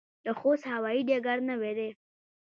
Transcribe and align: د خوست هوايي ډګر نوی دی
د 0.25 0.27
خوست 0.39 0.63
هوايي 0.73 1.01
ډګر 1.07 1.37
نوی 1.49 1.73
دی 1.77 1.89